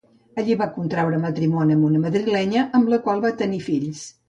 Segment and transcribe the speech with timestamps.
[0.43, 4.05] Allí va contreure matrimoni amb una madrilenya, amb la qual va tenir fills.